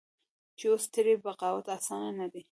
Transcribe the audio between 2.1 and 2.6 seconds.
نه دى.